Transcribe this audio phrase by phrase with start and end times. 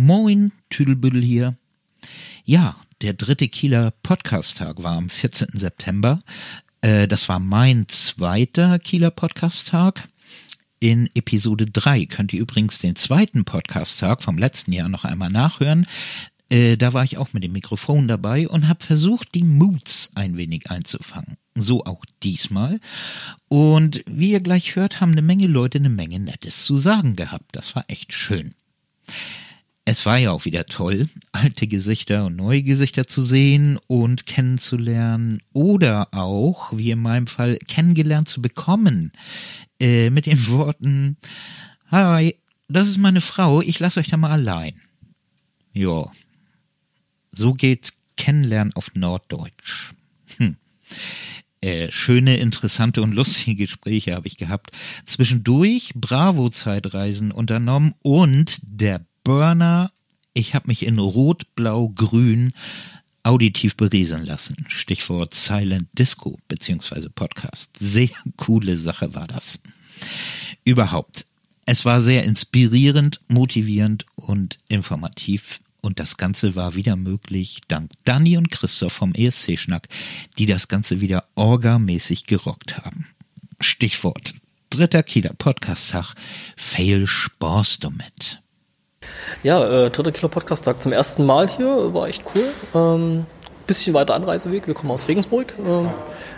[0.00, 1.56] Moin, Tüdelbüdel hier.
[2.44, 5.58] Ja, der dritte Kieler Podcast-Tag war am 14.
[5.58, 6.20] September.
[6.82, 10.08] Äh, das war mein zweiter Kieler Podcast-Tag.
[10.78, 15.84] In Episode 3 könnt ihr übrigens den zweiten Podcast-Tag vom letzten Jahr noch einmal nachhören.
[16.48, 20.36] Äh, da war ich auch mit dem Mikrofon dabei und habe versucht, die Moods ein
[20.36, 21.38] wenig einzufangen.
[21.56, 22.78] So auch diesmal.
[23.48, 27.56] Und wie ihr gleich hört, haben eine Menge Leute eine Menge Nettes zu sagen gehabt.
[27.56, 28.54] Das war echt schön.
[29.90, 35.40] Es war ja auch wieder toll, alte Gesichter und neue Gesichter zu sehen und kennenzulernen
[35.54, 39.12] oder auch, wie in meinem Fall, kennengelernt zu bekommen.
[39.80, 41.16] Äh, mit den Worten,
[41.90, 42.34] Hi,
[42.68, 44.78] das ist meine Frau, ich lasse euch da mal allein.
[45.72, 46.10] Ja,
[47.32, 49.92] so geht Kennenlernen auf Norddeutsch.
[50.36, 50.58] Hm.
[51.62, 54.70] Äh, schöne, interessante und lustige Gespräche habe ich gehabt.
[55.06, 59.92] Zwischendurch Bravo-Zeitreisen unternommen und der Burner,
[60.32, 62.50] ich habe mich in Rot, Blau, Grün
[63.24, 64.56] auditiv berieseln lassen.
[64.68, 67.76] Stichwort Silent Disco beziehungsweise Podcast.
[67.78, 69.60] Sehr coole Sache war das.
[70.64, 71.26] Überhaupt.
[71.66, 75.60] Es war sehr inspirierend, motivierend und informativ.
[75.82, 79.88] Und das Ganze war wieder möglich dank Dani und Christoph vom ESC-Schnack,
[80.38, 83.08] die das Ganze wieder orgamäßig gerockt haben.
[83.60, 84.32] Stichwort.
[84.70, 86.14] Dritter Kieler Podcast-Tag.
[86.56, 88.40] Fail Spaß damit.
[89.42, 92.50] Ja, äh, dritter Kilo Podcast Tag zum ersten Mal hier, war echt cool.
[92.74, 93.26] Ähm,
[93.66, 95.54] bisschen weiter Anreiseweg, wir kommen aus Regensburg.
[95.58, 95.90] Ähm,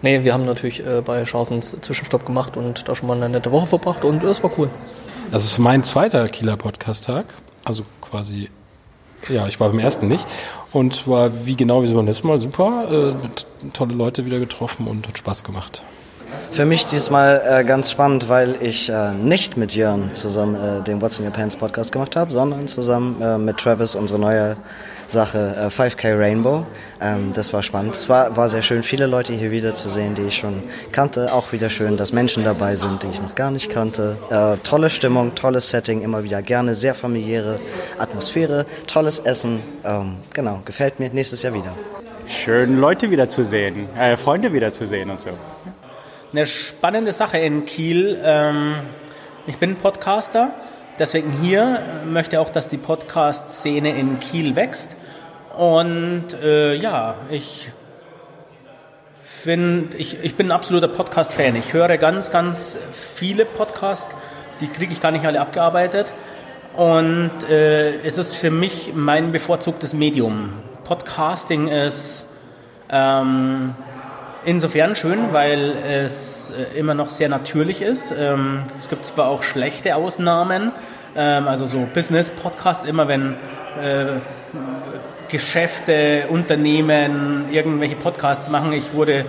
[0.00, 3.52] nee, wir haben natürlich äh, bei Scharsens Zwischenstopp gemacht und da schon mal eine nette
[3.52, 4.70] Woche verbracht und es war cool.
[5.30, 7.26] Das ist mein zweiter Kieler Podcast-Tag.
[7.64, 8.48] Also quasi,
[9.28, 10.24] ja, ich war beim ersten nicht.
[10.72, 13.14] Und war wie genau wie beim letzten Mal super.
[13.20, 15.82] Äh, tolle Leute wieder getroffen und hat Spaß gemacht.
[16.52, 21.02] Für mich diesmal äh, ganz spannend, weil ich äh, nicht mit Jörn zusammen äh, den
[21.02, 24.56] What's in Your Pants Podcast gemacht habe, sondern zusammen äh, mit Travis unsere neue
[25.06, 26.64] Sache äh, 5K Rainbow.
[27.00, 27.96] Ähm, das war spannend.
[27.96, 31.32] Es war, war sehr schön, viele Leute hier wieder zu sehen, die ich schon kannte.
[31.32, 34.16] Auch wieder schön, dass Menschen dabei sind, die ich noch gar nicht kannte.
[34.30, 37.58] Äh, tolle Stimmung, tolles Setting, immer wieder gerne, sehr familiäre
[37.98, 39.60] Atmosphäre, tolles Essen.
[39.84, 41.72] Ähm, genau, gefällt mir nächstes Jahr wieder.
[42.28, 45.30] Schön, Leute wiederzusehen, äh, Freunde wiederzusehen und so
[46.36, 48.20] eine spannende Sache in Kiel.
[48.22, 48.74] Ähm,
[49.46, 50.50] ich bin Podcaster,
[50.98, 54.98] deswegen hier möchte auch, dass die Podcast-Szene in Kiel wächst.
[55.56, 57.70] Und äh, ja, ich
[59.24, 61.56] finde, ich, ich bin ein absoluter Podcast-Fan.
[61.56, 62.76] Ich höre ganz, ganz
[63.14, 64.14] viele Podcasts,
[64.60, 66.12] die kriege ich gar nicht alle abgearbeitet.
[66.76, 70.52] Und äh, es ist für mich mein bevorzugtes Medium.
[70.84, 72.28] Podcasting ist
[72.90, 73.74] ähm,
[74.46, 78.14] Insofern schön, weil es äh, immer noch sehr natürlich ist.
[78.16, 80.70] Ähm, es gibt zwar auch schlechte Ausnahmen,
[81.16, 83.34] ähm, also so Business-Podcasts, immer wenn
[83.82, 84.20] äh,
[85.28, 88.72] Geschäfte, Unternehmen irgendwelche Podcasts machen.
[88.72, 89.26] Ich wurde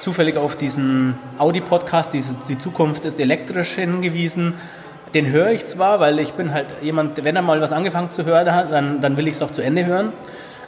[0.00, 4.54] zufällig auf diesen Audi-Podcast, die Zukunft ist elektrisch hingewiesen.
[5.14, 8.24] Den höre ich zwar, weil ich bin halt jemand, wenn er mal was angefangen zu
[8.24, 10.12] hören hat, dann, dann will ich es auch zu Ende hören.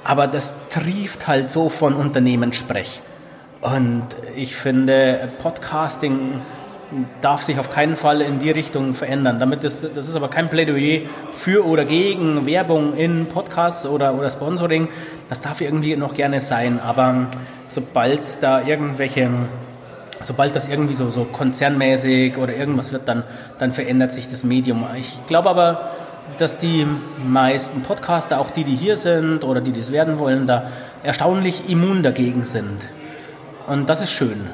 [0.04, 3.02] Aber das trieft halt so von Unternehmenssprech.
[3.60, 4.04] Und
[4.36, 6.40] ich finde, Podcasting
[7.20, 9.38] darf sich auf keinen Fall in die Richtung verändern.
[9.40, 11.02] Damit ist, das ist aber kein Plädoyer
[11.34, 14.88] für oder gegen Werbung in Podcasts oder, oder Sponsoring.
[15.28, 16.80] Das darf irgendwie noch gerne sein.
[16.80, 17.26] Aber
[17.66, 19.28] sobald da irgendwelche,
[20.22, 23.24] sobald das irgendwie so, so konzernmäßig oder irgendwas wird, dann,
[23.58, 24.86] dann verändert sich das Medium.
[24.96, 25.90] Ich glaube aber,
[26.38, 26.86] dass die
[27.26, 30.70] meisten Podcaster, auch die, die hier sind oder die, die es werden wollen, da
[31.02, 32.86] erstaunlich immun dagegen sind.
[33.68, 34.46] Und das ist schön.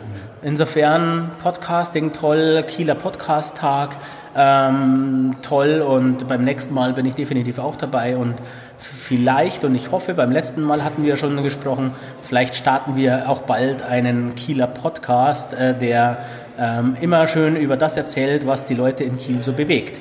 [0.43, 3.97] Insofern Podcasting toll, Kieler Podcast-Tag
[4.35, 8.35] ähm, toll und beim nächsten Mal bin ich definitiv auch dabei und
[8.77, 13.43] vielleicht und ich hoffe, beim letzten Mal hatten wir schon gesprochen, vielleicht starten wir auch
[13.43, 16.19] bald einen Kieler Podcast, äh, der
[16.59, 20.01] ähm, immer schön über das erzählt, was die Leute in Kiel so bewegt.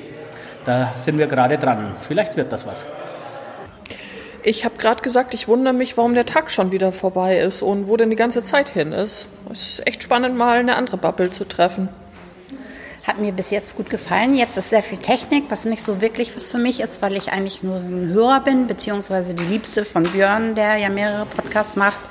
[0.64, 1.92] Da sind wir gerade dran.
[2.00, 2.84] Vielleicht wird das was.
[4.46, 7.88] Ich habe gerade gesagt, ich wundere mich, warum der Tag schon wieder vorbei ist und
[7.88, 9.26] wo denn die ganze Zeit hin ist.
[9.50, 11.88] Es ist echt spannend, mal eine andere Bubble zu treffen.
[13.04, 14.34] Hat mir bis jetzt gut gefallen.
[14.34, 17.32] Jetzt ist sehr viel Technik, was nicht so wirklich was für mich ist, weil ich
[17.32, 22.02] eigentlich nur ein Hörer bin, beziehungsweise die Liebste von Björn, der ja mehrere Podcasts macht.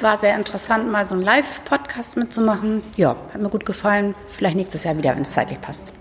[0.00, 2.82] War sehr interessant, mal so einen Live-Podcast mitzumachen.
[2.96, 4.16] Ja, hat mir gut gefallen.
[4.36, 5.92] Vielleicht nächstes Jahr wieder, wenn es zeitlich passt.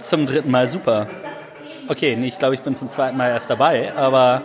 [0.00, 1.08] Zum dritten Mal super.
[1.88, 4.40] Okay, ich glaube, ich bin zum zweiten Mal erst dabei, aber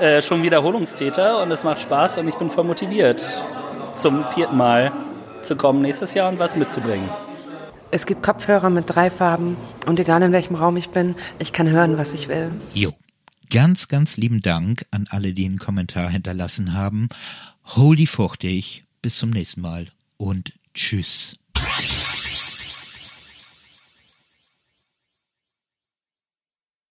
[0.00, 3.40] äh, schon Wiederholungstäter und es macht Spaß und ich bin voll motiviert,
[3.92, 4.92] zum vierten Mal
[5.42, 7.08] zu kommen nächstes Jahr und was mitzubringen.
[7.90, 9.56] Es gibt Kopfhörer mit drei Farben
[9.86, 12.50] und egal in welchem Raum ich bin, ich kann hören, was ich will.
[12.74, 12.92] Jo,
[13.50, 17.08] Ganz, ganz lieben Dank an alle, die einen Kommentar hinterlassen haben.
[17.64, 18.84] Holy fuchtig.
[19.00, 19.86] Bis zum nächsten Mal
[20.18, 21.36] und tschüss.